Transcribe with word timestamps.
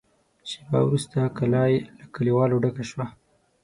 شېبه 0.49 0.79
وروسته 0.85 1.17
کلا 1.37 1.63
له 1.97 2.05
کليوالو 2.15 2.61
ډکه 2.63 2.83
شوه. 2.89 3.05